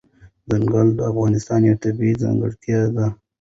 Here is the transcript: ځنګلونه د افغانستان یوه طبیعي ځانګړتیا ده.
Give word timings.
ځنګلونه 0.49 0.91
د 0.97 0.99
افغانستان 1.11 1.59
یوه 1.67 1.81
طبیعي 1.83 2.13
ځانګړتیا 2.23 2.79
ده. 2.95 3.05